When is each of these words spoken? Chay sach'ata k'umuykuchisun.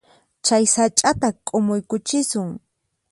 Chay 0.45 0.63
sach'ata 0.73 1.29
k'umuykuchisun. 1.47 2.49